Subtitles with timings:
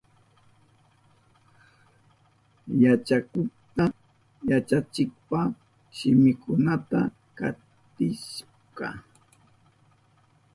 [2.83, 3.83] Yachakukka
[4.49, 5.39] yachachikpa
[5.97, 6.99] shiminkunata
[7.37, 8.87] katichishka.